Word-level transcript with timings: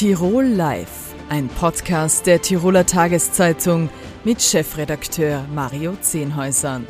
Tirol 0.00 0.46
Live, 0.46 1.12
ein 1.28 1.48
Podcast 1.48 2.26
der 2.26 2.40
Tiroler 2.40 2.86
Tageszeitung 2.86 3.90
mit 4.24 4.40
Chefredakteur 4.40 5.44
Mario 5.54 5.94
Zehnhäusern. 6.00 6.86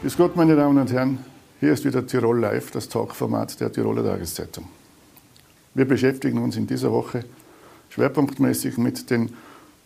Grüß 0.00 0.16
Gott, 0.16 0.36
meine 0.36 0.54
Damen 0.54 0.78
und 0.78 0.92
Herren. 0.92 1.18
Hier 1.58 1.72
ist 1.72 1.84
wieder 1.84 2.06
Tirol 2.06 2.38
Live, 2.38 2.70
das 2.70 2.88
Talkformat 2.88 3.58
der 3.58 3.72
Tiroler 3.72 4.04
Tageszeitung. 4.04 4.68
Wir 5.74 5.86
beschäftigen 5.86 6.38
uns 6.38 6.54
in 6.54 6.68
dieser 6.68 6.92
Woche 6.92 7.24
schwerpunktmäßig 7.88 8.78
mit 8.78 9.10
den 9.10 9.32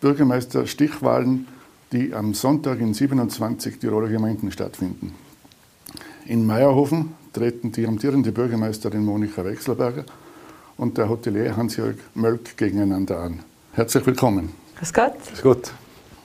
Bürgermeisterstichwahlen, 0.03 1.49
die 1.93 2.13
am 2.13 2.35
Sonntag 2.35 2.79
in 2.79 2.93
27 2.93 3.79
Tiroler 3.79 4.09
Gemeinden 4.09 4.53
stattfinden. 4.53 5.15
In 6.27 6.45
Meierhofen 6.47 7.15
treten 7.33 7.73
die 7.73 7.87
amtierende 7.87 8.33
Bürgermeisterin 8.33 9.03
Monika 9.03 9.47
Wechselberger 9.47 10.05
und 10.77 10.99
der 10.99 11.09
Hotelier 11.09 11.57
Hans-Jörg 11.57 11.97
Mölk 12.15 12.57
gegeneinander 12.57 13.21
an. 13.21 13.41
Herzlich 13.73 14.07
willkommen. 14.07 14.53
Grüß 14.79 14.93
Gott. 14.93 15.15
Grüß 15.29 15.43
Gott. 15.43 15.73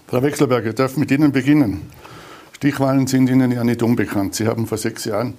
Frau 0.07 0.21
Wechselberger, 0.21 0.69
ich 0.69 0.75
darf 0.75 0.97
mit 0.97 1.11
Ihnen 1.11 1.31
beginnen. 1.31 1.89
Stichwahlen 2.53 3.07
sind 3.07 3.29
Ihnen 3.29 3.51
ja 3.51 3.63
nicht 3.63 3.83
unbekannt. 3.83 4.35
Sie 4.35 4.47
haben 4.47 4.67
vor 4.67 4.77
sechs 4.77 5.05
Jahren 5.05 5.35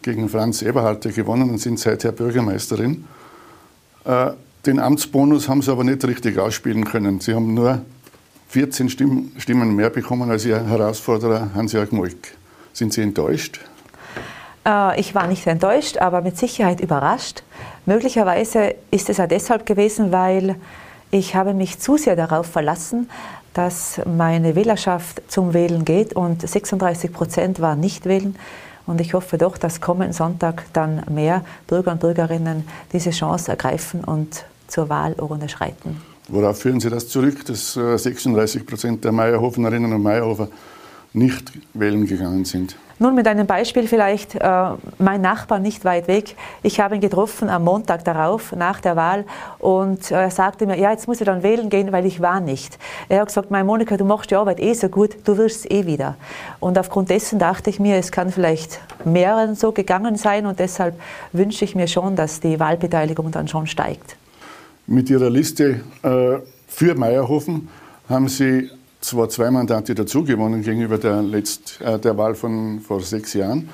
gegen 0.00 0.28
Franz 0.28 0.62
Eberhardt 0.62 1.02
gewonnen 1.14 1.50
und 1.50 1.58
sind 1.58 1.78
seither 1.78 2.12
Bürgermeisterin. 2.12 3.04
Äh, 4.04 4.30
den 4.66 4.78
Amtsbonus 4.78 5.48
haben 5.48 5.62
Sie 5.62 5.70
aber 5.70 5.84
nicht 5.84 6.04
richtig 6.04 6.38
ausspielen 6.38 6.84
können. 6.84 7.20
Sie 7.20 7.34
haben 7.34 7.54
nur 7.54 7.82
14 8.48 8.88
Stimmen 8.90 9.76
mehr 9.76 9.90
bekommen 9.90 10.30
als 10.30 10.44
Ihr 10.44 10.64
Herausforderer 10.64 11.50
Hans-Jörg 11.54 11.90
Molk. 11.90 12.34
Sind 12.72 12.92
Sie 12.92 13.02
enttäuscht? 13.02 13.60
Äh, 14.66 15.00
ich 15.00 15.14
war 15.14 15.26
nicht 15.26 15.46
enttäuscht, 15.46 15.98
aber 15.98 16.20
mit 16.20 16.36
Sicherheit 16.36 16.80
überrascht. 16.80 17.42
Möglicherweise 17.86 18.74
ist 18.90 19.10
es 19.10 19.16
ja 19.16 19.26
deshalb 19.26 19.66
gewesen, 19.66 20.12
weil 20.12 20.56
ich 21.10 21.34
habe 21.34 21.54
mich 21.54 21.78
zu 21.78 21.96
sehr 21.96 22.16
darauf 22.16 22.46
verlassen, 22.46 23.10
dass 23.54 24.00
meine 24.06 24.54
Wählerschaft 24.54 25.22
zum 25.28 25.52
Wählen 25.52 25.84
geht 25.84 26.14
und 26.14 26.48
36 26.48 27.12
Prozent 27.12 27.60
waren 27.60 27.80
nicht 27.80 28.06
wählen. 28.06 28.36
Und 28.86 29.00
ich 29.00 29.14
hoffe 29.14 29.38
doch, 29.38 29.58
dass 29.58 29.80
kommenden 29.80 30.12
Sonntag 30.12 30.64
dann 30.72 31.02
mehr 31.10 31.44
Bürger 31.66 31.92
und 31.92 32.00
Bürgerinnen 32.00 32.66
diese 32.92 33.10
Chance 33.10 33.50
ergreifen 33.50 34.02
und 34.02 34.44
zur 34.66 34.88
Wahlurne 34.88 35.48
schreiten. 35.48 36.00
Worauf 36.28 36.60
führen 36.60 36.80
Sie 36.80 36.88
das 36.88 37.08
zurück, 37.08 37.44
dass 37.44 37.74
36 37.74 38.66
Prozent 38.66 39.04
der 39.04 39.12
Meierhofenerinnen 39.12 39.92
und 39.92 40.02
Meierhofer 40.02 40.48
nicht 41.12 41.52
wählen 41.74 42.06
gegangen 42.06 42.44
sind? 42.44 42.76
Nun 43.02 43.16
mit 43.16 43.26
einem 43.26 43.48
Beispiel 43.48 43.88
vielleicht, 43.88 44.36
äh, 44.36 44.64
mein 44.98 45.20
Nachbar 45.22 45.58
nicht 45.58 45.84
weit 45.84 46.06
weg, 46.06 46.36
ich 46.62 46.78
habe 46.78 46.94
ihn 46.94 47.00
getroffen 47.00 47.48
am 47.48 47.64
Montag 47.64 48.04
darauf, 48.04 48.52
nach 48.52 48.80
der 48.80 48.94
Wahl, 48.94 49.24
und 49.58 50.12
er 50.12 50.30
sagte 50.30 50.66
mir, 50.66 50.78
ja, 50.78 50.92
jetzt 50.92 51.08
muss 51.08 51.20
ich 51.20 51.26
dann 51.26 51.42
wählen 51.42 51.68
gehen, 51.68 51.90
weil 51.90 52.06
ich 52.06 52.20
war 52.20 52.38
nicht. 52.38 52.78
Er 53.08 53.22
hat 53.22 53.26
gesagt, 53.26 53.50
meine 53.50 53.64
Monika, 53.64 53.96
du 53.96 54.04
machst 54.04 54.30
die 54.30 54.36
Arbeit 54.36 54.60
eh 54.60 54.72
so 54.74 54.88
gut, 54.88 55.16
du 55.24 55.36
wirst 55.36 55.68
eh 55.68 55.84
wieder. 55.84 56.14
Und 56.60 56.78
aufgrund 56.78 57.10
dessen 57.10 57.40
dachte 57.40 57.70
ich 57.70 57.80
mir, 57.80 57.96
es 57.96 58.12
kann 58.12 58.30
vielleicht 58.30 58.78
mehreren 59.04 59.56
so 59.56 59.72
gegangen 59.72 60.14
sein 60.14 60.46
und 60.46 60.60
deshalb 60.60 60.94
wünsche 61.32 61.64
ich 61.64 61.74
mir 61.74 61.88
schon, 61.88 62.14
dass 62.14 62.38
die 62.38 62.60
Wahlbeteiligung 62.60 63.32
dann 63.32 63.48
schon 63.48 63.66
steigt. 63.66 64.14
Mit 64.86 65.10
Ihrer 65.10 65.28
Liste 65.28 65.80
äh, 66.04 66.38
für 66.68 66.94
Meierhofen 66.94 67.68
haben 68.08 68.28
Sie 68.28 68.70
zwar 69.02 69.28
zwei 69.28 69.50
Mandate 69.50 69.94
dazugewonnen 69.94 70.62
gegenüber 70.62 70.98
der, 70.98 71.22
Letzt, 71.22 71.80
äh, 71.80 71.98
der 71.98 72.16
Wahl 72.16 72.34
von 72.34 72.80
vor 72.80 73.00
sechs 73.00 73.34
Jahren, 73.34 73.68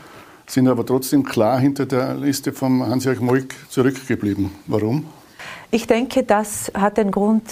sind 0.46 0.66
aber 0.66 0.84
trotzdem 0.84 1.22
klar 1.22 1.60
hinter 1.60 1.86
der 1.86 2.14
Liste 2.14 2.52
von 2.52 2.86
Hans-Jörg 2.86 3.20
Molk 3.20 3.54
zurückgeblieben. 3.68 4.50
Warum? 4.66 5.06
Ich 5.70 5.86
denke, 5.86 6.22
das 6.22 6.72
hat 6.74 6.96
den 6.96 7.10
Grund 7.10 7.44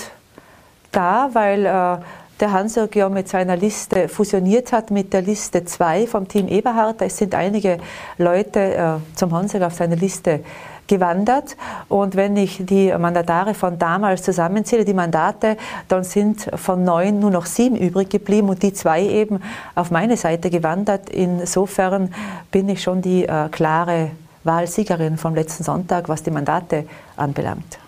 da, 0.90 1.30
weil 1.34 1.66
äh, 1.66 1.98
der 2.40 2.52
Hans-Jörg 2.52 2.94
ja 2.94 3.08
mit 3.08 3.28
seiner 3.28 3.56
Liste 3.56 4.08
fusioniert 4.08 4.72
hat 4.72 4.90
mit 4.90 5.12
der 5.12 5.22
Liste 5.22 5.64
2 5.64 6.06
vom 6.06 6.26
Team 6.26 6.48
Eberhard. 6.48 7.02
Es 7.02 7.18
sind 7.18 7.34
einige 7.34 7.78
Leute 8.16 8.74
äh, 8.74 9.16
zum 9.16 9.32
Hans-Jörg 9.32 9.66
auf 9.66 9.74
seine 9.74 9.96
Liste 9.96 10.40
gewandert. 10.88 11.56
Und 11.88 12.16
wenn 12.16 12.36
ich 12.36 12.64
die 12.64 12.92
Mandatare 12.96 13.54
von 13.54 13.78
damals 13.78 14.22
zusammenzähle, 14.22 14.84
die 14.84 14.94
Mandate, 14.94 15.56
dann 15.88 16.04
sind 16.04 16.48
von 16.54 16.84
neun 16.84 17.20
nur 17.20 17.30
noch 17.30 17.46
sieben 17.46 17.76
übrig 17.76 18.10
geblieben 18.10 18.48
und 18.48 18.62
die 18.62 18.72
zwei 18.72 19.02
eben 19.02 19.40
auf 19.74 19.90
meine 19.90 20.16
Seite 20.16 20.50
gewandert. 20.50 21.10
Insofern 21.10 22.12
bin 22.50 22.68
ich 22.68 22.82
schon 22.82 23.02
die 23.02 23.24
äh, 23.24 23.48
klare 23.50 24.10
Wahlsiegerin 24.44 25.18
vom 25.18 25.34
letzten 25.34 25.64
Sonntag, 25.64 26.08
was 26.08 26.22
die 26.22 26.30
Mandate 26.30 26.84
anbelangt. 27.16 27.78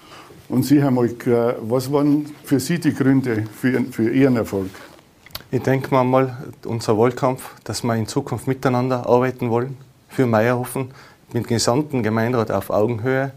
Und 0.49 0.65
Sie, 0.65 0.81
Herr 0.81 0.91
Molk, 0.91 1.27
was 1.61 1.93
waren 1.93 2.27
für 2.43 2.59
Sie 2.59 2.81
die 2.81 2.95
Gründe 2.95 3.45
für, 3.61 3.83
für 3.91 4.11
Ihren 4.11 4.37
Erfolg? 4.37 4.71
Ich 5.51 5.63
denke 5.63 5.95
mal, 5.95 6.37
unser 6.65 6.99
Wahlkampf, 6.99 7.55
dass 7.65 7.83
wir 7.83 7.95
in 7.95 8.07
Zukunft 8.07 8.47
miteinander 8.47 9.07
arbeiten 9.07 9.51
wollen 9.51 9.77
für 10.09 10.27
Meierhofen 10.27 10.91
mit 11.33 11.45
dem 11.45 11.49
gesamten 11.49 12.03
Gemeinderat 12.03 12.51
auf 12.51 12.71
Augenhöhe. 12.71 13.33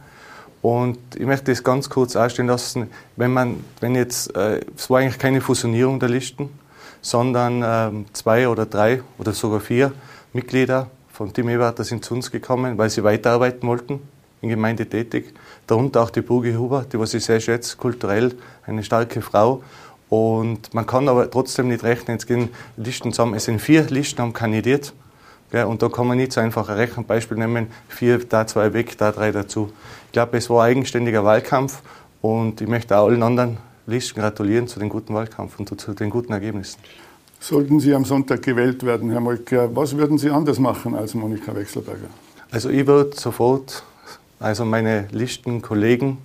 Und 0.61 0.97
ich 1.15 1.25
möchte 1.25 1.51
das 1.51 1.63
ganz 1.63 1.89
kurz 1.89 2.15
ausstehen 2.15 2.47
lassen, 2.47 2.89
wenn 3.15 3.33
man, 3.33 3.63
wenn 3.79 3.95
jetzt, 3.95 4.35
äh, 4.35 4.61
es 4.75 4.89
war 4.89 4.99
eigentlich 4.99 5.17
keine 5.17 5.41
Fusionierung 5.41 5.99
der 5.99 6.09
Listen, 6.09 6.49
sondern 7.01 7.63
äh, 7.63 8.05
zwei 8.13 8.47
oder 8.47 8.65
drei 8.65 9.01
oder 9.17 9.33
sogar 9.33 9.59
vier 9.59 9.91
Mitglieder 10.33 10.87
von 11.11 11.33
Team 11.33 11.49
Eberhardt 11.49 11.83
sind 11.85 12.05
zu 12.05 12.13
uns 12.13 12.31
gekommen, 12.31 12.77
weil 12.77 12.89
sie 12.89 13.03
weiterarbeiten 13.03 13.67
wollten, 13.67 13.99
in 14.41 14.49
Gemeinde 14.49 14.87
tätig. 14.87 15.33
Darunter 15.67 16.01
auch 16.01 16.09
die 16.09 16.21
Bugi 16.21 16.53
Huber, 16.53 16.85
die 16.91 16.99
was 16.99 17.13
ich 17.13 17.25
sehr 17.25 17.39
schätze, 17.39 17.77
kulturell 17.77 18.33
eine 18.65 18.83
starke 18.83 19.21
Frau. 19.21 19.63
Und 20.09 20.73
man 20.73 20.85
kann 20.85 21.07
aber 21.09 21.29
trotzdem 21.29 21.69
nicht 21.69 21.83
rechnen, 21.83 22.17
jetzt 22.17 22.27
gehen 22.27 22.49
Listen 22.77 23.13
zusammen. 23.13 23.33
Es 23.33 23.45
sind 23.45 23.61
vier 23.61 23.83
Listen 23.83 24.21
haben 24.21 24.33
kandidiert 24.33 24.93
und 25.53 25.81
da 25.81 25.89
kann 25.89 26.07
man 26.07 26.17
nicht 26.17 26.31
so 26.31 26.39
einfach 26.39 26.69
ein 26.69 26.77
Rechenbeispiel 26.77 27.37
nehmen, 27.37 27.67
vier, 27.89 28.19
da 28.19 28.47
zwei 28.47 28.73
weg, 28.73 28.97
da 28.97 29.11
drei 29.11 29.31
dazu. 29.31 29.71
Ich 30.05 30.13
glaube, 30.13 30.37
es 30.37 30.49
war 30.49 30.63
ein 30.63 30.71
eigenständiger 30.71 31.25
Wahlkampf 31.25 31.81
und 32.21 32.61
ich 32.61 32.67
möchte 32.67 32.97
auch 32.97 33.07
allen 33.07 33.21
anderen 33.21 33.57
Listen 33.85 34.19
gratulieren 34.19 34.67
zu 34.67 34.79
dem 34.79 34.89
guten 34.89 35.13
Wahlkampf 35.13 35.59
und 35.59 35.79
zu 35.79 35.93
den 35.93 36.09
guten 36.09 36.31
Ergebnissen. 36.31 36.79
Sollten 37.39 37.79
Sie 37.79 37.93
am 37.93 38.05
Sonntag 38.05 38.43
gewählt 38.43 38.83
werden, 38.85 39.09
Herr 39.09 39.19
Molker, 39.19 39.75
was 39.75 39.97
würden 39.97 40.17
Sie 40.17 40.29
anders 40.29 40.59
machen 40.59 40.95
als 40.95 41.15
Monika 41.15 41.53
Wechselberger? 41.55 42.07
Also 42.51 42.69
ich 42.69 42.85
würde 42.85 43.15
sofort 43.15 43.83
also 44.39 44.63
meine 44.63 45.07
Listenkollegen 45.11 46.17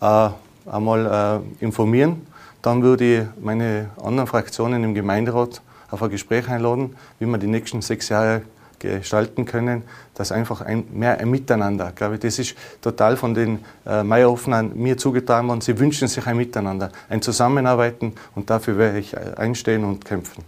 äh, 0.00 0.28
einmal 0.66 1.42
äh, 1.60 1.64
informieren. 1.64 2.26
Dann 2.62 2.82
würde 2.82 3.04
ich 3.04 3.44
meine 3.44 3.90
anderen 4.02 4.26
Fraktionen 4.26 4.84
im 4.84 4.94
Gemeinderat 4.94 5.60
auf 5.90 6.02
ein 6.02 6.10
Gespräch 6.10 6.48
einladen, 6.48 6.96
wie 7.18 7.26
wir 7.26 7.38
die 7.38 7.46
nächsten 7.46 7.82
sechs 7.82 8.08
Jahre 8.08 8.42
gestalten 8.84 9.44
können, 9.44 9.82
dass 10.14 10.32
einfach 10.32 10.60
ein, 10.60 10.84
mehr 10.92 11.18
ein 11.18 11.30
Miteinander, 11.30 11.88
ich 11.88 11.94
glaube, 11.94 12.18
das 12.18 12.38
ist 12.38 12.54
total 12.80 13.16
von 13.16 13.34
den 13.34 13.60
äh, 13.86 14.02
Meierhofnern 14.02 14.72
mir 14.74 14.96
zugetragen 14.96 15.48
worden. 15.48 15.60
Sie 15.60 15.78
wünschen 15.78 16.08
sich 16.08 16.26
ein 16.26 16.36
Miteinander, 16.36 16.90
ein 17.08 17.22
Zusammenarbeiten 17.22 18.12
und 18.34 18.50
dafür 18.50 18.78
werde 18.78 18.98
ich 18.98 19.14
äh, 19.14 19.34
einstehen 19.36 19.84
und 19.84 20.04
kämpfen. 20.04 20.44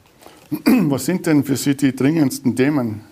Was 0.91 1.07
sind 1.07 1.27
denn 1.27 1.45
für 1.45 1.57
Sie 1.57 1.77
die 1.77 1.95
dringendsten 1.95 2.55
Themen? 2.55 3.03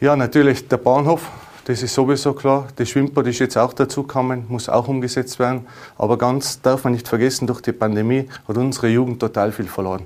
Ja, 0.00 0.14
natürlich 0.14 0.68
der 0.68 0.76
Bahnhof, 0.76 1.30
das 1.64 1.82
ist 1.82 1.94
sowieso 1.94 2.34
klar. 2.34 2.68
Das 2.76 2.90
Schwimmbad 2.90 3.26
ist 3.26 3.38
jetzt 3.38 3.56
auch 3.56 3.72
dazugekommen, 3.72 4.44
muss 4.48 4.68
auch 4.68 4.88
umgesetzt 4.88 5.38
werden. 5.38 5.66
Aber 5.96 6.18
ganz 6.18 6.60
darf 6.60 6.84
man 6.84 6.92
nicht 6.92 7.08
vergessen, 7.08 7.46
durch 7.46 7.60
die 7.60 7.72
Pandemie 7.72 8.28
hat 8.46 8.56
unsere 8.56 8.88
Jugend 8.88 9.20
total 9.20 9.52
viel 9.52 9.66
verloren. 9.66 10.02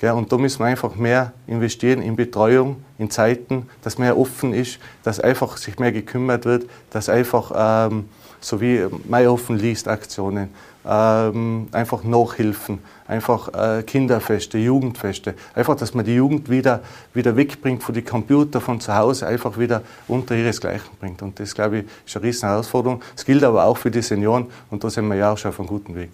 Und 0.00 0.32
da 0.32 0.38
müssen 0.38 0.60
wir 0.60 0.66
einfach 0.66 0.94
mehr 0.94 1.32
investieren 1.48 2.02
in 2.02 2.14
Betreuung, 2.14 2.76
in 2.98 3.10
Zeiten, 3.10 3.68
dass 3.82 3.98
mehr 3.98 4.16
offen 4.16 4.54
ist, 4.54 4.78
dass 5.02 5.18
einfach 5.18 5.56
sich 5.56 5.78
mehr 5.78 5.90
gekümmert 5.90 6.44
wird, 6.44 6.70
dass 6.90 7.08
einfach, 7.08 7.88
ähm, 7.90 8.08
so 8.40 8.60
wie 8.60 8.86
mehr 9.08 9.32
offen 9.32 9.58
liest, 9.58 9.88
Aktionen, 9.88 10.50
ähm, 10.86 11.66
einfach 11.72 12.04
Nachhilfen, 12.04 12.78
einfach 13.08 13.48
äh, 13.52 13.82
Kinderfeste, 13.82 14.58
Jugendfeste, 14.58 15.34
einfach, 15.54 15.74
dass 15.74 15.92
man 15.92 16.04
die 16.04 16.14
Jugend 16.14 16.48
wieder, 16.48 16.80
wieder 17.12 17.34
wegbringt 17.36 17.82
von 17.82 17.94
den 17.94 18.04
Computer 18.04 18.60
von 18.60 18.80
zu 18.80 18.94
Hause, 18.94 19.26
einfach 19.26 19.58
wieder 19.58 19.82
unter 20.06 20.36
ihresgleichen 20.36 20.90
bringt. 21.00 21.20
Und 21.22 21.40
das, 21.40 21.54
glaube 21.54 21.78
ich, 21.78 21.84
ist 22.06 22.16
eine 22.16 22.26
riesen 22.26 22.48
Herausforderung. 22.48 23.02
Das 23.16 23.24
gilt 23.24 23.42
aber 23.42 23.64
auch 23.64 23.76
für 23.76 23.90
die 23.90 24.00
Senioren 24.00 24.46
und 24.70 24.84
da 24.84 24.90
sind 24.90 25.08
wir 25.08 25.16
ja 25.16 25.32
auch 25.32 25.38
schon 25.38 25.48
auf 25.48 25.58
einem 25.58 25.68
guten 25.68 25.96
Weg. 25.96 26.10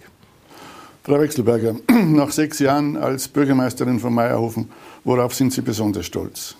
Frau 1.05 1.19
Wechselberger, 1.19 1.75
nach 1.87 2.31
sechs 2.31 2.57
Jahren 2.57 2.97
als 2.97 3.27
Bürgermeisterin 3.27 3.99
von 3.99 4.11
Meierhofen, 4.11 4.71
worauf 5.03 5.35
sind 5.35 5.53
Sie 5.53 5.61
besonders 5.61 6.07
stolz? 6.07 6.55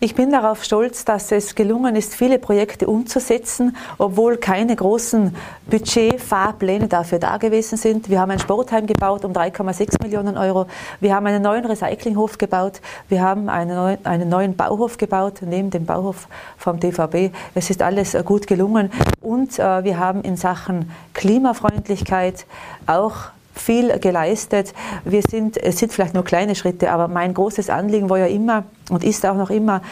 Ich 0.00 0.16
bin 0.16 0.32
darauf 0.32 0.64
stolz, 0.64 1.04
dass 1.04 1.30
es 1.30 1.54
gelungen 1.54 1.94
ist, 1.94 2.16
viele 2.16 2.40
Projekte 2.40 2.88
umzusetzen, 2.88 3.76
obwohl 3.96 4.38
keine 4.38 4.74
großen 4.74 5.36
Budgetfahrpläne 5.66 6.88
dafür 6.88 7.20
da 7.20 7.36
gewesen 7.36 7.78
sind. 7.78 8.10
Wir 8.10 8.20
haben 8.20 8.32
ein 8.32 8.40
Sportheim 8.40 8.88
gebaut 8.88 9.24
um 9.24 9.32
3,6 9.32 10.02
Millionen 10.02 10.36
Euro. 10.36 10.66
Wir 10.98 11.14
haben 11.14 11.24
einen 11.26 11.44
neuen 11.44 11.64
Recyclinghof 11.64 12.38
gebaut. 12.38 12.80
Wir 13.08 13.22
haben 13.22 13.48
einen 13.48 13.76
neuen, 13.76 14.04
einen 14.04 14.28
neuen 14.28 14.56
Bauhof 14.56 14.98
gebaut, 14.98 15.42
neben 15.42 15.70
dem 15.70 15.86
Bauhof 15.86 16.26
vom 16.58 16.80
DVB. 16.80 17.32
Es 17.54 17.70
ist 17.70 17.82
alles 17.82 18.16
gut 18.24 18.48
gelungen. 18.48 18.90
Und 19.20 19.60
äh, 19.60 19.84
wir 19.84 20.00
haben 20.00 20.22
in 20.22 20.36
Sachen 20.36 20.90
Klimafreundlichkeit 21.12 22.46
auch 22.88 23.30
viel 23.54 23.98
geleistet. 23.98 24.74
Wir 25.04 25.22
sind, 25.22 25.56
es 25.56 25.78
sind 25.78 25.92
vielleicht 25.92 26.14
nur 26.14 26.24
kleine 26.24 26.54
Schritte, 26.54 26.90
aber 26.90 27.08
mein 27.08 27.34
großes 27.34 27.70
Anliegen 27.70 28.10
war 28.10 28.18
ja 28.18 28.26
immer 28.26 28.64
und 28.90 29.04
ist 29.04 29.24
auch 29.24 29.36
noch 29.36 29.50
immer, 29.50 29.82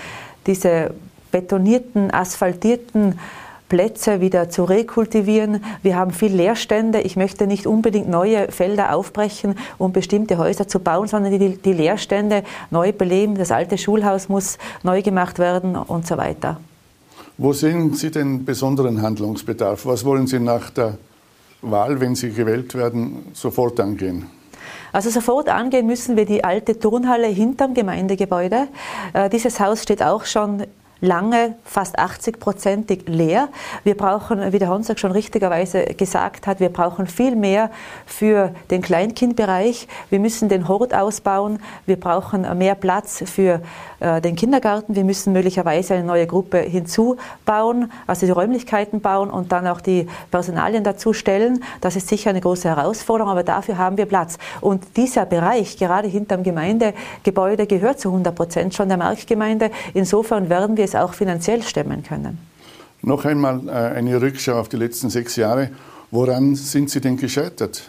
diese 0.46 0.92
betonierten, 1.30 2.12
asphaltierten 2.12 3.18
Plätze 3.72 4.20
wieder 4.20 4.50
zu 4.50 4.64
rekultivieren. 4.64 5.64
Wir 5.82 5.96
haben 5.96 6.10
viel 6.10 6.34
Leerstände. 6.34 7.00
Ich 7.00 7.16
möchte 7.16 7.46
nicht 7.46 7.66
unbedingt 7.66 8.06
neue 8.06 8.52
Felder 8.52 8.94
aufbrechen, 8.94 9.54
um 9.78 9.92
bestimmte 9.92 10.36
Häuser 10.36 10.68
zu 10.68 10.78
bauen, 10.78 11.08
sondern 11.08 11.38
die, 11.38 11.56
die 11.56 11.72
Leerstände 11.72 12.42
neu 12.70 12.92
beleben. 12.92 13.34
Das 13.34 13.50
alte 13.50 13.78
Schulhaus 13.78 14.28
muss 14.28 14.58
neu 14.82 15.00
gemacht 15.00 15.38
werden 15.38 15.74
und 15.74 16.06
so 16.06 16.18
weiter. 16.18 16.60
Wo 17.38 17.54
sehen 17.54 17.94
Sie 17.94 18.10
den 18.10 18.44
besonderen 18.44 19.00
Handlungsbedarf? 19.00 19.86
Was 19.86 20.04
wollen 20.04 20.26
Sie 20.26 20.38
nach 20.38 20.68
der 20.68 20.98
Wahl, 21.62 22.00
wenn 22.00 22.14
Sie 22.14 22.30
gewählt 22.30 22.74
werden, 22.74 23.30
sofort 23.32 23.78
angehen? 23.80 24.26
Also 24.92 25.08
sofort 25.08 25.48
angehen 25.48 25.86
müssen 25.86 26.16
wir 26.16 26.26
die 26.26 26.44
alte 26.44 26.78
Turnhalle 26.78 27.28
hinterm 27.28 27.72
Gemeindegebäude. 27.72 28.68
Äh, 29.14 29.30
dieses 29.30 29.58
Haus 29.58 29.82
steht 29.82 30.02
auch 30.02 30.26
schon 30.26 30.64
lange 31.02 31.56
fast 31.64 31.98
80 31.98 32.38
prozentig 32.38 33.08
leer. 33.08 33.48
Wir 33.84 33.96
brauchen, 33.96 34.52
wie 34.52 34.58
der 34.58 34.68
Honsack 34.68 34.98
schon 34.98 35.12
richtigerweise 35.12 35.84
gesagt 35.84 36.46
hat, 36.46 36.60
wir 36.60 36.68
brauchen 36.68 37.06
viel 37.06 37.36
mehr 37.36 37.70
für 38.06 38.54
den 38.70 38.82
Kleinkindbereich. 38.82 39.88
Wir 40.10 40.20
müssen 40.20 40.48
den 40.48 40.68
Hort 40.68 40.94
ausbauen. 40.94 41.58
Wir 41.86 41.98
brauchen 41.98 42.46
mehr 42.56 42.76
Platz 42.76 43.22
für 43.26 43.60
den 44.20 44.36
Kindergarten. 44.36 44.96
Wir 44.96 45.04
müssen 45.04 45.32
möglicherweise 45.32 45.94
eine 45.94 46.04
neue 46.04 46.26
Gruppe 46.26 46.58
hinzubauen, 46.58 47.90
also 48.06 48.26
die 48.26 48.32
Räumlichkeiten 48.32 49.00
bauen 49.00 49.30
und 49.30 49.52
dann 49.52 49.66
auch 49.66 49.80
die 49.80 50.06
Personalien 50.30 50.84
dazu 50.84 51.12
stellen. 51.12 51.62
Das 51.80 51.96
ist 51.96 52.08
sicher 52.08 52.30
eine 52.30 52.40
große 52.40 52.68
Herausforderung, 52.68 53.30
aber 53.30 53.42
dafür 53.42 53.78
haben 53.78 53.96
wir 53.96 54.06
Platz. 54.06 54.38
Und 54.60 54.96
dieser 54.96 55.26
Bereich, 55.26 55.76
gerade 55.76 56.08
hinterm 56.08 56.42
Gemeindegebäude, 56.42 57.66
gehört 57.66 58.00
zu 58.00 58.08
100 58.08 58.34
Prozent 58.34 58.74
schon 58.74 58.88
der 58.88 58.98
Marktgemeinde. 58.98 59.70
Insofern 59.94 60.48
werden 60.48 60.76
wir 60.76 60.84
es 60.84 60.94
auch 60.94 61.14
finanziell 61.14 61.62
stemmen 61.62 62.02
können. 62.02 62.38
Noch 63.02 63.24
einmal 63.24 63.60
äh, 63.66 63.70
eine 63.70 64.20
Rückschau 64.20 64.58
auf 64.58 64.68
die 64.68 64.76
letzten 64.76 65.10
sechs 65.10 65.36
Jahre. 65.36 65.70
Woran 66.10 66.54
sind 66.54 66.90
Sie 66.90 67.00
denn 67.00 67.16
gescheitert? 67.16 67.82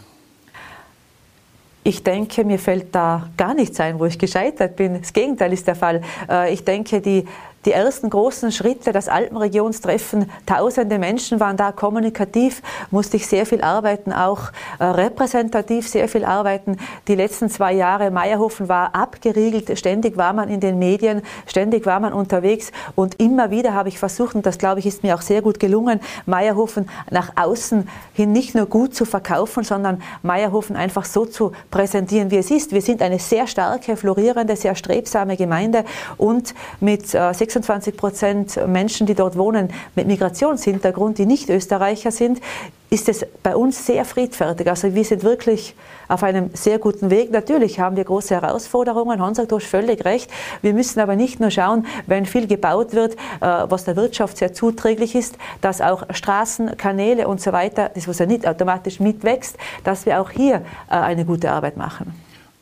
Ich 1.86 2.04
denke, 2.04 2.46
mir 2.46 2.60
fällt 2.60 2.96
da 2.96 3.28
gar 3.36 3.54
nichts 3.54 3.80
ein, 3.80 4.00
wo 4.00 4.06
ich 4.06 4.18
gescheitert 4.18 4.78
bin. 4.78 5.02
Das 5.02 5.12
Gegenteil 5.12 5.52
ist 5.52 5.68
der 5.68 5.76
Fall. 5.76 6.02
Äh, 6.30 6.54
ich 6.54 6.64
denke, 6.64 7.02
die 7.02 7.26
die 7.66 7.72
ersten 7.72 8.10
großen 8.10 8.52
Schritte, 8.52 8.92
das 8.92 9.08
Alpenregionstreffen, 9.08 10.30
tausende 10.46 11.00
Menschen 11.00 11.40
waren 11.40 11.58
da 11.58 11.72
kommunikativ, 11.72 12.62
musste 12.92 13.18
ich 13.18 13.28
sehr 13.28 13.46
viel 13.46 13.62
arbeiten, 13.62 14.12
auch 14.12 14.52
äh, 14.80 14.86
repräsentativ 14.86 15.88
sehr 15.88 16.10
viel 16.10 16.26
arbeiten. 16.26 16.78
Die 17.08 17.16
letzten 17.16 17.50
zwei 17.50 17.74
Jahre 17.74 18.12
Meierhofen 18.12 18.68
war 18.68 18.96
abgeriegelt, 18.96 19.78
ständig 19.78 20.18
war 20.18 20.34
man 20.34 20.50
in 20.50 20.60
den 20.60 20.78
Medien, 20.80 21.22
ständig 21.46 21.86
war 21.86 22.00
man 22.00 22.14
unterwegs 22.14 22.72
und 22.96 23.20
immer 23.20 23.52
wieder 23.52 23.74
habe 23.74 23.90
ich 23.90 24.00
versucht, 24.00 24.36
und 24.36 24.46
das 24.46 24.58
glaube 24.58 24.80
ich 24.80 24.86
ist 24.86 25.04
mir 25.04 25.16
auch 25.16 25.22
sehr 25.22 25.42
gut 25.42 25.60
gelungen, 25.60 26.00
Meierhofen 26.26 26.90
nach 27.10 27.32
außen 27.36 27.88
hin 28.14 28.32
nicht 28.32 28.56
nur 28.56 28.66
gut 28.66 28.96
zu 28.96 29.06
verkaufen, 29.06 29.64
sondern 29.64 30.02
Meierhofen 30.22 30.76
einfach 30.76 31.06
so 31.06 31.26
zu 31.26 31.52
präsentieren, 31.72 32.32
wie 32.32 32.38
es 32.38 32.52
ist. 32.52 32.72
Wir 32.72 32.82
sind 32.82 33.02
eine 33.02 33.20
sehr 33.20 33.48
starke, 33.48 33.96
florierende, 33.96 34.56
sehr 34.56 34.76
strebsame 34.76 35.38
Gemeinde 35.38 35.86
und 36.18 36.54
mit 36.80 37.14
äh, 37.14 37.34
26 37.54 37.98
Prozent 37.98 38.68
Menschen, 38.68 39.06
die 39.06 39.14
dort 39.14 39.38
wohnen, 39.38 39.70
mit 39.96 40.08
Migrationshintergrund, 40.08 41.18
die 41.18 41.26
nicht 41.26 41.50
Österreicher 41.50 42.12
sind, 42.12 42.42
ist 42.90 43.10
es 43.10 43.26
bei 43.42 43.56
uns 43.56 43.86
sehr 43.86 44.06
friedfertig. 44.06 44.68
Also 44.68 44.94
wir 44.94 45.04
sind 45.04 45.24
wirklich 45.24 45.76
auf 46.08 46.22
einem 46.22 46.52
sehr 46.54 46.78
guten 46.78 47.10
Weg. 47.10 47.32
Natürlich 47.32 47.80
haben 47.80 47.96
wir 47.96 48.04
große 48.04 48.40
Herausforderungen. 48.40 49.20
Hans 49.20 49.40
hat 49.40 49.52
durch 49.52 49.68
völlig 49.68 50.06
recht. 50.06 50.30
Wir 50.62 50.74
müssen 50.74 51.00
aber 51.00 51.16
nicht 51.16 51.40
nur 51.40 51.50
schauen, 51.50 51.88
wenn 52.06 52.26
viel 52.26 52.46
gebaut 52.46 52.94
wird, 52.94 53.14
äh, 53.14 53.18
was 53.42 53.86
der 53.86 53.96
Wirtschaft 53.96 54.38
sehr 54.38 54.54
zuträglich 54.54 55.16
ist, 55.16 55.38
dass 55.62 55.82
auch 55.82 56.04
Straßen, 56.12 56.78
Kanäle 56.78 57.28
und 57.28 57.42
so 57.42 57.52
weiter, 57.52 57.90
das 57.96 58.08
was 58.08 58.20
ja 58.20 58.26
nicht 58.26 58.48
automatisch 58.48 59.00
mitwächst, 59.00 59.58
dass 59.84 60.06
wir 60.06 60.22
auch 60.22 60.30
hier 60.30 60.58
äh, 60.90 60.96
eine 60.96 61.26
gute 61.26 61.52
Arbeit 61.52 61.78
machen. 61.78 62.14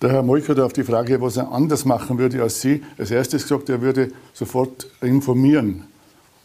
Der 0.02 0.12
Herr 0.14 0.24
Molk 0.24 0.50
hat 0.50 0.60
auf 0.60 0.74
die 0.74 0.84
Frage, 0.84 1.22
was 1.22 1.38
er 1.38 1.52
anders 1.52 1.86
machen 1.86 2.18
würde 2.18 2.42
als 2.42 2.60
Sie, 2.60 2.84
als 2.98 3.12
erstes 3.12 3.44
gesagt, 3.44 3.70
er 3.70 3.82
würde 3.82 4.12
sofort 4.34 4.88
informieren. 5.00 5.84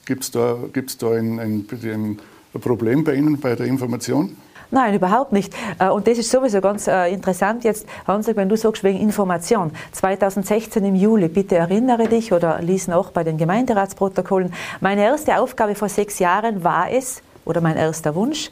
Gibt 0.04 0.24
es 0.24 0.30
da, 0.30 0.58
gibt's 0.74 0.98
da 0.98 1.12
ein, 1.12 1.40
ein, 1.40 1.66
ein 1.72 2.60
Problem 2.60 3.02
bei 3.02 3.14
Ihnen 3.14 3.40
bei 3.40 3.54
der 3.54 3.64
Information? 3.64 4.36
Nein, 4.70 4.94
überhaupt 4.94 5.32
nicht. 5.32 5.54
Äh, 5.78 5.88
und 5.88 6.06
das 6.06 6.18
ist 6.18 6.30
sowieso 6.30 6.60
ganz 6.60 6.86
äh, 6.86 7.10
interessant 7.10 7.64
jetzt, 7.64 7.86
Hans, 8.06 8.26
wenn 8.26 8.50
du 8.50 8.58
sagst 8.58 8.84
wegen 8.84 9.00
Information. 9.00 9.70
2016 9.92 10.84
im 10.84 10.94
Juli, 10.94 11.28
bitte 11.28 11.56
erinnere 11.56 12.08
dich 12.08 12.34
oder 12.34 12.60
lies 12.60 12.88
noch 12.88 13.10
bei 13.10 13.24
den 13.24 13.38
Gemeinderatsprotokollen. 13.38 14.52
Meine 14.82 15.02
erste 15.02 15.38
Aufgabe 15.40 15.74
vor 15.76 15.88
sechs 15.88 16.18
Jahren 16.18 16.62
war 16.62 16.90
es, 16.90 17.22
oder 17.46 17.62
mein 17.62 17.78
erster 17.78 18.14
Wunsch, 18.14 18.50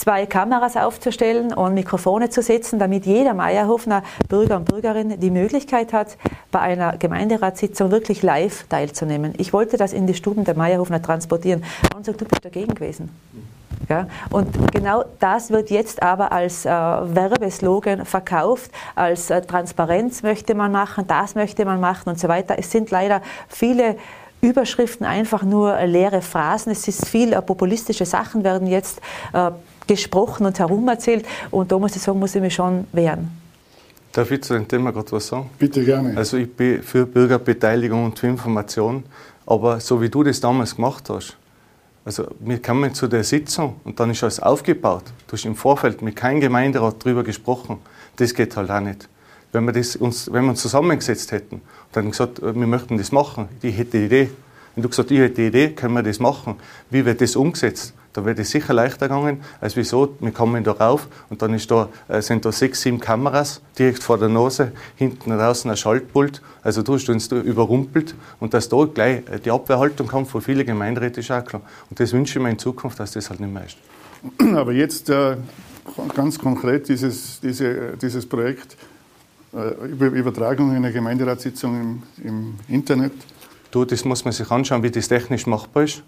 zwei 0.00 0.24
Kameras 0.24 0.78
aufzustellen 0.78 1.52
und 1.52 1.74
Mikrofone 1.74 2.30
zu 2.30 2.40
setzen, 2.40 2.78
damit 2.78 3.04
jeder 3.04 3.34
Meierhofner 3.34 4.02
Bürger 4.28 4.56
und 4.56 4.64
Bürgerin 4.64 5.20
die 5.20 5.30
Möglichkeit 5.30 5.92
hat, 5.92 6.16
bei 6.50 6.60
einer 6.60 6.96
Gemeinderatssitzung 6.96 7.90
wirklich 7.90 8.22
live 8.22 8.64
teilzunehmen. 8.68 9.34
Ich 9.36 9.52
wollte 9.52 9.76
das 9.76 9.92
in 9.92 10.06
die 10.06 10.14
Stuben 10.14 10.44
der 10.44 10.56
Meierhofner 10.56 11.02
transportieren. 11.02 11.62
Und 11.94 12.06
so, 12.06 12.12
du 12.12 12.24
bist 12.24 12.42
dagegen 12.42 12.74
gewesen. 12.74 13.10
Ja, 13.90 14.06
und 14.30 14.72
genau 14.72 15.04
das 15.18 15.50
wird 15.50 15.68
jetzt 15.70 16.02
aber 16.02 16.32
als 16.32 16.64
äh, 16.64 16.70
Werbeslogan 16.70 18.06
verkauft, 18.06 18.70
als 18.94 19.30
äh, 19.30 19.42
Transparenz 19.42 20.22
möchte 20.22 20.54
man 20.54 20.70
machen, 20.70 21.06
das 21.08 21.34
möchte 21.34 21.64
man 21.64 21.80
machen 21.80 22.08
und 22.08 22.18
so 22.18 22.28
weiter. 22.28 22.54
Es 22.58 22.70
sind 22.70 22.90
leider 22.90 23.20
viele 23.48 23.96
Überschriften 24.40 25.06
einfach 25.06 25.42
nur 25.42 25.78
leere 25.86 26.22
Phrasen. 26.22 26.72
Es 26.72 26.88
ist 26.88 27.06
viel 27.06 27.32
äh, 27.32 27.42
populistische 27.42 28.06
Sachen 28.06 28.42
werden 28.44 28.66
jetzt 28.66 29.00
äh, 29.32 29.50
gesprochen 29.86 30.46
und 30.46 30.58
herumerzählt. 30.58 31.26
Und 31.50 31.70
da 31.70 31.78
muss 31.78 31.96
ich 31.96 32.02
sagen, 32.02 32.18
muss 32.18 32.34
ich 32.34 32.40
mich 32.40 32.54
schon 32.54 32.86
wehren. 32.92 33.30
Darf 34.12 34.30
ich 34.30 34.42
zu 34.42 34.54
dem 34.54 34.66
Thema 34.66 34.92
gerade 34.92 35.12
was 35.12 35.26
sagen? 35.26 35.50
Bitte 35.58 35.84
gerne. 35.84 36.16
Also 36.16 36.36
ich 36.36 36.52
bin 36.52 36.82
für 36.82 37.06
Bürgerbeteiligung 37.06 38.06
und 38.06 38.18
für 38.18 38.26
Information, 38.26 39.04
aber 39.46 39.78
so 39.78 40.00
wie 40.00 40.08
du 40.08 40.24
das 40.24 40.40
damals 40.40 40.74
gemacht 40.74 41.08
hast, 41.10 41.36
also 42.04 42.26
wir 42.40 42.60
kamen 42.60 42.92
zu 42.94 43.06
der 43.06 43.22
Sitzung 43.22 43.76
und 43.84 44.00
dann 44.00 44.10
ist 44.10 44.22
alles 44.22 44.40
aufgebaut. 44.40 45.04
Du 45.28 45.34
hast 45.34 45.44
im 45.44 45.54
Vorfeld 45.54 46.02
mit 46.02 46.16
keinem 46.16 46.40
Gemeinderat 46.40 46.96
darüber 47.04 47.22
gesprochen. 47.22 47.78
Das 48.16 48.34
geht 48.34 48.56
halt 48.56 48.70
auch 48.70 48.80
nicht. 48.80 49.08
Wenn 49.52 49.64
wir, 49.64 49.72
das 49.72 49.96
uns, 49.96 50.32
wenn 50.32 50.44
wir 50.44 50.50
uns 50.50 50.62
zusammengesetzt 50.62 51.32
hätten 51.32 51.56
und 51.56 51.62
dann 51.92 52.10
gesagt, 52.10 52.40
wir 52.42 52.52
möchten 52.52 52.98
das 52.98 53.12
machen, 53.12 53.48
ich 53.62 53.76
hätte 53.76 53.98
die 53.98 54.06
Idee. 54.06 54.30
Wenn 54.74 54.82
du 54.82 54.88
gesagt 54.88 55.10
ich 55.10 55.18
hätte 55.18 55.34
die 55.36 55.46
Idee, 55.46 55.70
können 55.70 55.94
wir 55.94 56.02
das 56.02 56.20
machen. 56.20 56.56
Wie 56.90 57.04
wird 57.04 57.20
das 57.20 57.34
umgesetzt? 57.34 57.94
Da 58.12 58.24
wird 58.24 58.40
es 58.40 58.50
sicher 58.50 58.74
leichter 58.74 59.06
gegangen, 59.08 59.40
als 59.60 59.76
wieso, 59.76 60.16
wir 60.18 60.32
kommen 60.32 60.64
da 60.64 60.72
rauf 60.72 61.06
und 61.28 61.42
dann 61.42 61.54
ist 61.54 61.70
da, 61.70 61.88
äh, 62.08 62.20
sind 62.20 62.44
da 62.44 62.50
sechs, 62.50 62.80
sieben 62.80 62.98
Kameras 62.98 63.60
direkt 63.78 64.02
vor 64.02 64.18
der 64.18 64.28
Nase, 64.28 64.72
hinten 64.96 65.30
draußen 65.30 65.70
ein 65.70 65.76
Schaltpult, 65.76 66.42
also 66.62 66.82
du 66.82 66.94
hast 66.94 67.08
uns 67.08 67.28
da 67.28 67.36
überrumpelt 67.36 68.16
und 68.40 68.52
dass 68.52 68.68
da 68.68 68.84
gleich 68.84 69.18
äh, 69.30 69.38
die 69.38 69.52
Abwehrhaltung 69.52 70.08
kommt 70.08 70.28
von 70.28 70.42
vielen 70.42 70.66
Gemeinderäten 70.66 71.20
ist 71.20 71.30
auch 71.30 71.44
klar. 71.44 71.62
Und 71.88 72.00
das 72.00 72.12
wünsche 72.12 72.38
ich 72.38 72.42
mir 72.42 72.50
in 72.50 72.58
Zukunft, 72.58 72.98
dass 72.98 73.12
das 73.12 73.30
halt 73.30 73.38
nicht 73.38 73.52
mehr 73.52 73.64
ist. 73.66 73.76
Aber 74.56 74.72
jetzt 74.72 75.08
äh, 75.08 75.36
ganz 76.12 76.36
konkret 76.36 76.88
dieses, 76.88 77.38
diese, 77.40 77.96
dieses 77.96 78.26
Projekt, 78.26 78.72
äh, 78.72 78.76
Übertragung 79.52 80.70
in 80.70 80.76
einer 80.76 80.92
Gemeinderatssitzung 80.92 81.80
im, 81.80 82.02
im 82.24 82.54
Internet. 82.68 83.12
Du, 83.70 83.84
das 83.84 84.04
muss 84.04 84.24
man 84.24 84.32
sich 84.32 84.50
anschauen, 84.50 84.82
wie 84.82 84.90
das 84.90 85.08
technisch 85.08 85.46
machbar 85.46 85.84
ist. 85.84 86.02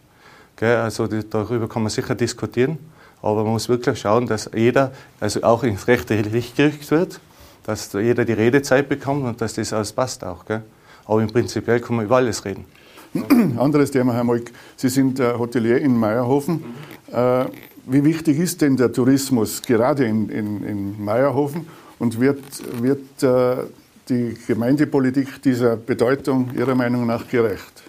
Also 0.61 1.07
darüber 1.07 1.69
kann 1.69 1.83
man 1.83 1.91
sicher 1.91 2.15
diskutieren, 2.15 2.79
aber 3.21 3.43
man 3.43 3.55
muss 3.55 3.69
wirklich 3.69 3.99
schauen, 3.99 4.27
dass 4.27 4.51
jeder 4.55 4.93
also 5.19 5.43
auch 5.43 5.65
ins 5.65 5.89
rechte 5.89 6.21
Licht 6.21 6.57
gerückt 6.57 6.91
wird, 6.91 7.21
dass 7.65 7.93
jeder 7.93 8.25
die 8.25 8.33
Redezeit 8.33 8.89
bekommt 8.89 9.25
und 9.25 9.41
dass 9.41 9.55
das 9.55 9.73
alles 9.73 9.93
passt 9.93 10.25
auch. 10.25 10.45
Gell? 10.45 10.63
Aber 11.07 11.21
im 11.21 11.29
Prinzipiell 11.29 11.81
kann 11.81 11.97
man 11.97 12.05
über 12.05 12.17
alles 12.17 12.45
reden. 12.45 12.65
Anderes 13.59 13.91
Thema, 13.91 14.15
Herr 14.15 14.25
Molk. 14.25 14.53
Sie 14.77 14.89
sind 14.89 15.19
äh, 15.19 15.35
Hotelier 15.35 15.79
in 15.79 15.97
Meierhofen. 15.97 16.63
Äh, 17.11 17.47
wie 17.87 18.05
wichtig 18.05 18.39
ist 18.39 18.63
denn 18.63 18.77
der 18.77 18.93
Tourismus 18.93 19.63
gerade 19.63 20.05
in, 20.05 20.29
in, 20.29 20.63
in 20.63 21.05
Meierhofen 21.05 21.67
und 22.03 22.19
wird, 22.19 22.43
wird 22.83 23.23
äh, 23.23 23.63
die 24.09 24.37
Gemeindepolitik 24.49 25.41
dieser 25.41 25.77
Bedeutung 25.77 26.51
Ihrer 26.53 26.75
Meinung 26.75 27.07
nach 27.07 27.29
gerecht? 27.29 27.85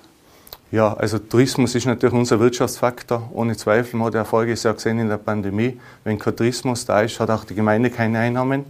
Ja, 0.71 0.93
also 0.93 1.17
Tourismus 1.17 1.73
ist 1.73 1.87
natürlich 1.87 2.13
unser 2.13 2.39
Wirtschaftsfaktor, 2.39 3.31
ohne 3.33 3.57
Zweifel. 3.57 3.97
Man 3.97 4.13
hat 4.13 4.27
voriges 4.27 4.61
Jahr 4.61 4.75
gesehen 4.75 4.99
in 4.99 5.09
der 5.09 5.17
Pandemie, 5.17 5.79
wenn 6.03 6.19
kein 6.19 6.35
Tourismus 6.35 6.85
da 6.85 7.01
ist, 7.01 7.19
hat 7.19 7.31
auch 7.31 7.43
die 7.43 7.55
Gemeinde 7.55 7.89
keine 7.89 8.19
Einnahmen. 8.19 8.65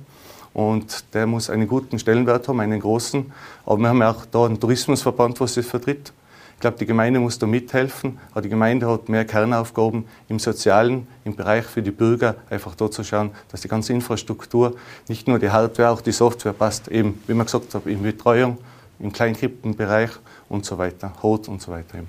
Und 0.54 1.14
der 1.14 1.28
muss 1.28 1.50
einen 1.50 1.68
guten 1.68 2.00
Stellenwert 2.00 2.48
haben, 2.48 2.62
einen 2.62 2.80
großen. 2.80 3.30
Aber 3.66 3.78
wir 3.80 3.90
haben 3.90 4.00
ja 4.00 4.12
auch 4.12 4.26
da 4.26 4.46
einen 4.46 4.62
Tourismusverband, 4.62 5.42
was 5.42 5.56
das 5.56 5.66
vertritt. 5.66 6.14
Ich 6.64 6.66
glaube, 6.66 6.80
die 6.80 6.86
Gemeinde 6.86 7.20
muss 7.20 7.38
da 7.38 7.46
mithelfen. 7.46 8.20
Aber 8.32 8.42
die 8.42 8.48
Gemeinde 8.48 8.90
hat 8.90 9.10
mehr 9.10 9.26
Kernaufgaben 9.26 10.06
im 10.30 10.40
Sozialen, 10.40 11.08
im 11.26 11.36
Bereich 11.36 11.66
für 11.66 11.82
die 11.82 11.92
Bürger, 11.92 12.36
einfach 12.50 12.74
dort 12.74 12.94
zu 12.94 13.04
schauen, 13.04 13.32
dass 13.52 13.60
die 13.60 13.68
ganze 13.68 13.92
Infrastruktur, 13.92 14.78
nicht 15.10 15.28
nur 15.28 15.40
die 15.40 15.50
Hardware, 15.50 15.90
auch 15.90 16.00
die 16.00 16.14
Software 16.14 16.54
passt, 16.54 16.88
eben, 16.88 17.22
wie 17.28 17.34
man 17.34 17.48
gesagt 17.48 17.76
hat, 17.76 17.86
in 17.86 18.02
Betreuung, 18.02 18.60
im 19.00 19.12
Kleinkrippenbereich 19.12 20.12
und 20.48 20.64
so 20.64 20.78
weiter, 20.78 21.12
Hot 21.22 21.50
und 21.50 21.62
so 21.62 21.74
weiter. 21.74 22.00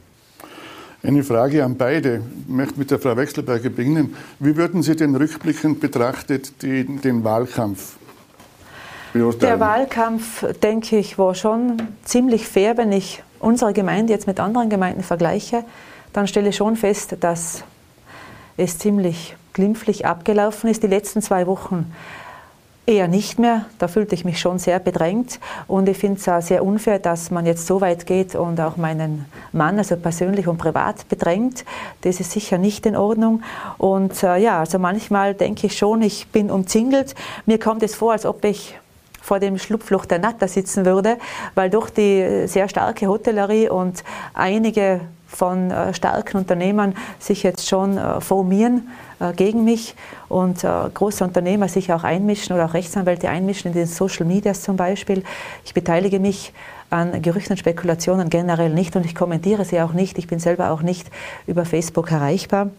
Eine 1.02 1.24
Frage 1.24 1.64
an 1.64 1.76
beide. 1.76 2.22
Ich 2.46 2.54
möchte 2.54 2.78
mit 2.78 2.92
der 2.92 3.00
Frau 3.00 3.16
Wechselberger 3.16 3.70
beginnen. 3.70 4.14
Wie 4.38 4.56
würden 4.56 4.84
Sie 4.84 4.94
denn 4.94 5.16
rückblickend 5.16 5.80
betrachtet 5.80 6.62
die, 6.62 6.84
den 6.84 7.24
Wahlkampf 7.24 7.96
beurteilen? 9.12 9.40
Der 9.40 9.58
Wahlkampf, 9.58 10.46
denke 10.62 10.96
ich, 10.96 11.18
war 11.18 11.34
schon 11.34 11.78
ziemlich 12.04 12.46
fair, 12.46 12.76
wenn 12.76 12.92
ich 12.92 13.20
unsere 13.44 13.72
Gemeinde 13.72 14.12
jetzt 14.12 14.26
mit 14.26 14.40
anderen 14.40 14.70
Gemeinden 14.70 15.02
vergleiche. 15.02 15.64
Dann 16.12 16.26
stelle 16.26 16.48
ich 16.48 16.56
schon 16.56 16.76
fest, 16.76 17.16
dass 17.20 17.64
es 18.56 18.78
ziemlich 18.78 19.36
glimpflich 19.52 20.06
abgelaufen 20.06 20.70
ist. 20.70 20.82
Die 20.82 20.88
letzten 20.88 21.22
zwei 21.22 21.46
Wochen 21.46 21.92
Eher 22.86 23.08
nicht 23.08 23.38
mehr. 23.38 23.64
Da 23.78 23.88
fühlte 23.88 24.14
ich 24.14 24.26
mich 24.26 24.38
schon 24.38 24.58
sehr 24.58 24.78
bedrängt. 24.78 25.40
Und 25.66 25.88
ich 25.88 25.96
finde 25.96 26.20
es 26.20 26.28
auch 26.28 26.42
sehr 26.42 26.62
unfair, 26.62 26.98
dass 26.98 27.30
man 27.30 27.46
jetzt 27.46 27.66
so 27.66 27.80
weit 27.80 28.04
geht 28.04 28.34
und 28.34 28.60
auch 28.60 28.76
meinen 28.76 29.24
Mann, 29.52 29.78
also 29.78 29.96
persönlich 29.96 30.48
und 30.48 30.58
privat, 30.58 31.08
bedrängt. 31.08 31.64
Das 32.02 32.20
ist 32.20 32.32
sicher 32.32 32.58
nicht 32.58 32.84
in 32.84 32.94
Ordnung. 32.94 33.42
Und 33.78 34.22
äh, 34.22 34.36
ja, 34.36 34.60
also 34.60 34.78
manchmal 34.78 35.32
denke 35.32 35.68
ich 35.68 35.78
schon, 35.78 36.02
ich 36.02 36.28
bin 36.28 36.50
umzingelt. 36.50 37.14
Mir 37.46 37.58
kommt 37.58 37.82
es 37.82 37.94
vor, 37.94 38.12
als 38.12 38.26
ob 38.26 38.44
ich 38.44 38.78
vor 39.24 39.40
dem 39.40 39.58
Schlupfloch 39.58 40.04
der 40.04 40.18
Natter 40.18 40.48
sitzen 40.48 40.84
würde, 40.84 41.16
weil 41.54 41.70
durch 41.70 41.88
die 41.88 42.46
sehr 42.46 42.68
starke 42.68 43.06
Hotellerie 43.06 43.70
und 43.70 44.04
einige 44.34 45.00
von 45.26 45.70
äh, 45.70 45.94
starken 45.94 46.36
Unternehmern 46.36 46.94
sich 47.18 47.42
jetzt 47.42 47.66
schon 47.66 47.96
äh, 47.96 48.20
formieren 48.20 48.88
äh, 49.20 49.32
gegen 49.32 49.64
mich 49.64 49.94
und 50.28 50.66
große 50.94 51.22
Unternehmer 51.22 51.68
sich 51.68 51.92
auch 51.92 52.02
einmischen 52.02 52.56
oder 52.56 52.64
auch 52.64 52.74
Rechtsanwälte 52.74 53.28
einmischen 53.28 53.68
in 53.68 53.74
den 53.74 53.86
Social 53.86 54.26
Medias 54.26 54.62
zum 54.62 54.76
Beispiel. 54.76 55.22
Ich 55.64 55.74
beteilige 55.74 56.18
mich 56.18 56.52
an 56.90 57.22
Gerüchten 57.22 57.52
und 57.52 57.58
Spekulationen 57.58 58.30
generell 58.30 58.70
nicht 58.70 58.96
und 58.96 59.06
ich 59.06 59.14
kommentiere 59.14 59.64
sie 59.64 59.80
auch 59.80 59.92
nicht. 59.92 60.18
Ich 60.18 60.26
bin 60.26 60.40
selber 60.40 60.70
auch 60.70 60.82
nicht 60.82 61.08
über 61.46 61.64
Facebook 61.64 62.10
erreichbar. 62.10 62.70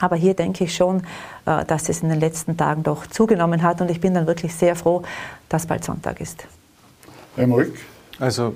Aber 0.00 0.16
hier 0.16 0.34
denke 0.34 0.64
ich 0.64 0.74
schon, 0.74 1.02
dass 1.44 1.88
es 1.88 2.02
in 2.02 2.08
den 2.08 2.18
letzten 2.18 2.56
Tagen 2.56 2.82
doch 2.82 3.06
zugenommen 3.06 3.62
hat 3.62 3.80
und 3.80 3.90
ich 3.90 4.00
bin 4.00 4.14
dann 4.14 4.26
wirklich 4.26 4.54
sehr 4.54 4.74
froh, 4.74 5.02
dass 5.48 5.66
bald 5.66 5.84
Sonntag 5.84 6.20
ist. 6.20 6.44
Herr 7.36 7.46
Molk? 7.46 7.72
Also 8.18 8.54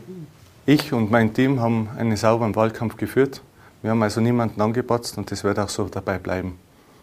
ich 0.66 0.92
und 0.92 1.10
mein 1.10 1.32
Team 1.32 1.60
haben 1.60 1.88
einen 1.96 2.16
sauberen 2.16 2.56
Wahlkampf 2.56 2.96
geführt. 2.96 3.42
Wir 3.82 3.90
haben 3.90 4.02
also 4.02 4.20
niemanden 4.20 4.60
angepatzt 4.60 5.16
und 5.16 5.30
das 5.30 5.44
wird 5.44 5.58
auch 5.58 5.68
so 5.68 5.84
dabei 5.84 6.18
bleiben. 6.18 6.58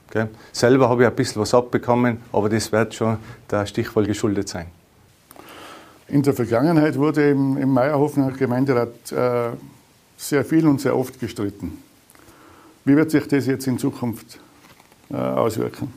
Okay? 0.10 0.28
Selber 0.52 0.90
habe 0.90 1.04
ich 1.04 1.10
ein 1.10 1.16
bisschen 1.16 1.42
was 1.42 1.54
abbekommen, 1.54 2.18
aber 2.32 2.50
das 2.50 2.72
wird 2.72 2.94
schon 2.94 3.18
der 3.50 3.66
Stichwahl 3.66 4.06
geschuldet 4.06 4.50
sein. 4.50 4.66
In 6.08 6.22
der 6.22 6.34
Vergangenheit 6.34 6.98
wurde 6.98 7.30
im, 7.32 7.58
im 7.58 7.70
Meierhofener 7.70 8.32
Gemeinderat 8.32 9.12
äh, 9.12 9.52
sehr 10.18 10.46
viel 10.46 10.68
und 10.68 10.82
sehr 10.82 10.96
oft 10.96 11.20
gestritten. 11.20 11.82
Wie 12.86 12.96
wird 12.96 13.12
sich 13.12 13.28
das 13.28 13.46
jetzt 13.46 13.68
in 13.68 13.78
Zukunft 13.80 14.40
äh, 15.10 15.16
auswirken? 15.16 15.94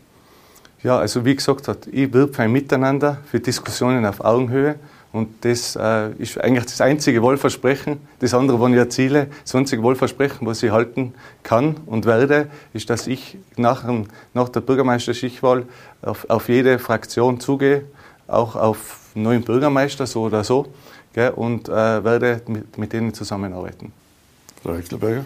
Ja, 0.83 0.99
also 0.99 1.25
wie 1.25 1.35
gesagt, 1.35 1.88
ich 1.90 2.12
wirbe 2.12 2.33
für 2.33 2.43
ein 2.43 2.52
Miteinander, 2.52 3.19
für 3.28 3.40
Diskussionen 3.40 4.07
auf 4.07 4.21
Augenhöhe. 4.21 4.76
Und 5.12 5.45
das 5.45 5.76
äh, 5.76 6.12
ist 6.19 6.38
eigentlich 6.38 6.64
das 6.64 6.81
einzige 6.81 7.23
Wohlversprechen. 7.23 7.99
Das 8.19 8.35
andere 8.35 8.61
waren 8.61 8.75
ja 8.75 8.88
Ziele. 8.88 9.28
Das 9.43 9.55
einzige 9.55 9.83
Wohlversprechen, 9.83 10.47
was 10.47 10.62
ich 10.62 10.71
halten 10.71 11.14
kann 11.43 11.76
und 11.87 12.05
werde, 12.05 12.49
ist, 12.73 12.90
dass 12.90 13.07
ich 13.07 13.38
nach, 13.57 13.85
nach 14.35 14.49
der 14.50 14.61
Bürgermeisterschichtwahl 14.61 15.64
auf, 16.02 16.28
auf 16.28 16.49
jede 16.49 16.78
Fraktion 16.78 17.40
zugehe, 17.40 17.85
auch 18.28 18.57
auf 18.57 18.99
neuen 19.14 19.43
Bürgermeister, 19.43 20.07
so 20.07 20.25
oder 20.25 20.45
so, 20.45 20.66
gell, 21.14 21.31
und 21.31 21.69
äh, 21.69 22.05
werde 22.05 22.43
mit, 22.47 22.76
mit 22.76 22.93
denen 22.93 23.14
zusammenarbeiten. 23.14 23.93
Frau 24.62 24.75
Heckelberger? 24.75 25.25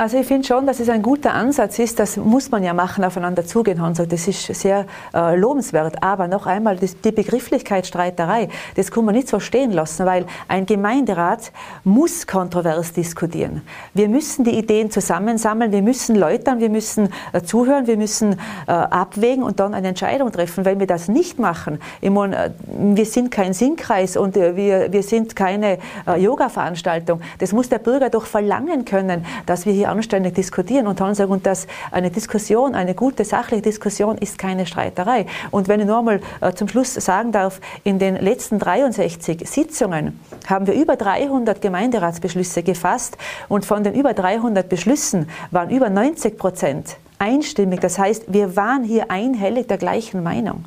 Also 0.00 0.16
ich 0.16 0.26
finde 0.26 0.46
schon, 0.46 0.66
dass 0.66 0.80
es 0.80 0.88
ein 0.88 1.02
guter 1.02 1.34
Ansatz 1.34 1.78
ist. 1.78 1.98
Das 1.98 2.16
muss 2.16 2.50
man 2.50 2.64
ja 2.64 2.72
machen, 2.72 3.04
aufeinander 3.04 3.44
zugehen, 3.44 3.82
Hans. 3.82 3.98
Das 3.98 4.26
ist 4.26 4.46
sehr 4.46 4.86
äh, 5.12 5.36
lobenswert. 5.36 6.02
Aber 6.02 6.26
noch 6.26 6.46
einmal, 6.46 6.76
das, 6.76 6.98
die 7.02 7.12
Begrifflichkeitsstreiterei, 7.12 8.48
das 8.76 8.90
kann 8.90 9.04
man 9.04 9.14
nicht 9.14 9.28
so 9.28 9.40
stehen 9.40 9.72
lassen, 9.72 10.06
weil 10.06 10.24
ein 10.48 10.64
Gemeinderat 10.64 11.52
muss 11.84 12.26
kontrovers 12.26 12.94
diskutieren. 12.94 13.60
Wir 13.92 14.08
müssen 14.08 14.42
die 14.44 14.52
Ideen 14.52 14.90
zusammensammeln, 14.90 15.70
wir 15.70 15.82
müssen 15.82 16.16
läutern, 16.16 16.60
wir 16.60 16.70
müssen 16.70 17.10
äh, 17.34 17.42
zuhören, 17.42 17.86
wir 17.86 17.98
müssen 17.98 18.40
äh, 18.66 18.72
abwägen 18.72 19.42
und 19.44 19.60
dann 19.60 19.74
eine 19.74 19.88
Entscheidung 19.88 20.32
treffen. 20.32 20.64
Wenn 20.64 20.80
wir 20.80 20.86
das 20.86 21.08
nicht 21.08 21.38
machen, 21.38 21.78
ich 22.00 22.08
meine, 22.08 22.46
äh, 22.46 22.50
wir 22.66 23.04
sind 23.04 23.30
kein 23.30 23.52
Singkreis 23.52 24.16
und 24.16 24.34
äh, 24.38 24.56
wir, 24.56 24.90
wir 24.94 25.02
sind 25.02 25.36
keine 25.36 25.76
äh, 26.06 26.18
Yoga-Veranstaltung. 26.18 27.20
Das 27.38 27.52
muss 27.52 27.68
der 27.68 27.80
Bürger 27.80 28.08
doch 28.08 28.24
verlangen 28.24 28.86
können, 28.86 29.26
dass 29.50 29.66
wir 29.66 29.72
hier 29.72 29.90
anständig 29.90 30.36
diskutieren 30.36 30.86
und 30.86 31.00
dann 31.00 31.16
sagen, 31.16 31.32
und 31.32 31.44
dass 31.44 31.66
eine 31.90 32.12
Diskussion, 32.12 32.76
eine 32.76 32.94
gute 32.94 33.24
sachliche 33.24 33.62
Diskussion 33.62 34.16
ist 34.16 34.38
keine 34.38 34.64
Streiterei. 34.64 35.26
Und 35.50 35.66
wenn 35.66 35.80
ich 35.80 35.86
nur 35.86 35.98
einmal 35.98 36.20
äh, 36.40 36.52
zum 36.52 36.68
Schluss 36.68 36.94
sagen 36.94 37.32
darf, 37.32 37.60
in 37.82 37.98
den 37.98 38.14
letzten 38.14 38.60
63 38.60 39.48
Sitzungen 39.48 40.20
haben 40.46 40.68
wir 40.68 40.74
über 40.74 40.94
300 40.94 41.60
Gemeinderatsbeschlüsse 41.60 42.62
gefasst 42.62 43.18
und 43.48 43.66
von 43.66 43.82
den 43.82 43.94
über 43.94 44.14
300 44.14 44.68
Beschlüssen 44.68 45.28
waren 45.50 45.70
über 45.70 45.90
90 45.90 46.38
Prozent 46.38 46.96
einstimmig. 47.18 47.80
Das 47.80 47.98
heißt, 47.98 48.32
wir 48.32 48.54
waren 48.54 48.84
hier 48.84 49.10
einhellig 49.10 49.66
der 49.66 49.78
gleichen 49.78 50.22
Meinung. 50.22 50.64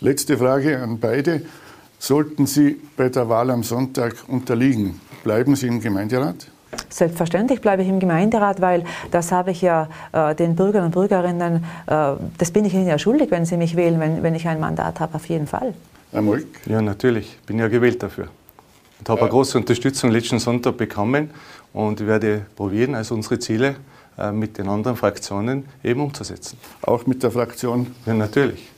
Letzte 0.00 0.36
Frage 0.36 0.82
an 0.82 0.98
beide. 0.98 1.42
Sollten 2.00 2.46
Sie 2.46 2.80
bei 2.96 3.10
der 3.10 3.28
Wahl 3.28 3.50
am 3.50 3.62
Sonntag 3.62 4.16
unterliegen, 4.26 5.00
bleiben 5.22 5.54
Sie 5.54 5.68
im 5.68 5.80
Gemeinderat? 5.80 6.48
Selbstverständlich 6.88 7.60
bleibe 7.60 7.82
ich 7.82 7.88
im 7.88 8.00
Gemeinderat, 8.00 8.60
weil 8.60 8.84
das 9.10 9.32
habe 9.32 9.50
ich 9.50 9.62
ja 9.62 9.88
äh, 10.12 10.34
den 10.34 10.56
Bürgern 10.56 10.84
und 10.84 10.90
Bürgerinnen, 10.92 11.64
äh, 11.86 12.12
das 12.38 12.50
bin 12.50 12.64
ich 12.64 12.74
ihnen 12.74 12.86
ja 12.86 12.98
schuldig, 12.98 13.30
wenn 13.30 13.44
sie 13.44 13.56
mich 13.56 13.76
wählen, 13.76 14.00
wenn, 14.00 14.22
wenn 14.22 14.34
ich 14.34 14.46
ein 14.46 14.60
Mandat 14.60 15.00
habe, 15.00 15.14
auf 15.14 15.26
jeden 15.28 15.46
Fall. 15.46 15.74
Herr 16.12 16.22
Molk? 16.22 16.46
Ja, 16.66 16.80
natürlich. 16.80 17.38
Ich 17.40 17.46
bin 17.46 17.58
ja 17.58 17.68
gewählt 17.68 18.02
dafür. 18.02 18.28
Und 19.00 19.08
habe 19.08 19.20
ja. 19.20 19.24
eine 19.24 19.30
große 19.30 19.58
Unterstützung 19.58 20.10
letzten 20.10 20.38
Sonntag 20.38 20.76
bekommen 20.76 21.30
und 21.72 22.00
ich 22.00 22.06
werde 22.06 22.46
probieren, 22.54 22.94
also 22.94 23.14
unsere 23.14 23.38
Ziele 23.38 23.76
äh, 24.16 24.30
mit 24.30 24.58
den 24.58 24.68
anderen 24.68 24.96
Fraktionen 24.96 25.64
eben 25.82 26.00
umzusetzen. 26.00 26.56
Auch 26.82 27.06
mit 27.06 27.22
der 27.22 27.32
Fraktion? 27.32 27.94
Ja, 28.06 28.14
natürlich. 28.14 28.70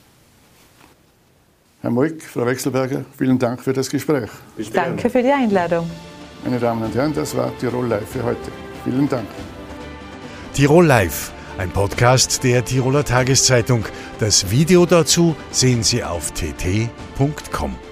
Herr 1.82 1.90
Molk, 1.90 2.22
Frau 2.22 2.46
Wechselberger, 2.46 3.04
vielen 3.16 3.38
Dank 3.38 3.60
für 3.60 3.72
das 3.72 3.90
Gespräch. 3.90 4.30
Danke 4.72 5.10
für 5.10 5.22
die 5.22 5.30
Einladung. 5.30 5.88
Meine 6.44 6.58
Damen 6.58 6.82
und 6.84 6.94
Herren, 6.94 7.14
das 7.14 7.36
war 7.36 7.56
Tirol 7.58 7.86
Live 7.86 8.08
für 8.08 8.22
heute. 8.22 8.50
Vielen 8.84 9.08
Dank. 9.08 9.26
Tirol 10.54 10.86
Live, 10.86 11.32
ein 11.58 11.70
Podcast 11.70 12.42
der 12.44 12.64
Tiroler 12.64 13.04
Tageszeitung. 13.04 13.84
Das 14.18 14.50
Video 14.50 14.86
dazu 14.86 15.36
sehen 15.50 15.82
Sie 15.82 16.02
auf 16.02 16.32
tt.com. 16.32 17.85